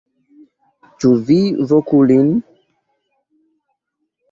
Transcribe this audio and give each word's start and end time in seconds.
Ĉu 1.03 1.11
mi 1.27 1.37
voku 1.73 2.01
lin? 2.13 2.33